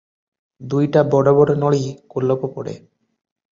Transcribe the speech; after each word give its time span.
ଦୁଇଟା 0.73 1.03
ବଡ଼ 1.11 1.35
ବଡ଼ 1.41 1.57
ନଳୀ 1.65 1.83
କୋଲପ 2.17 2.53
ପଡ଼େ। 2.57 2.77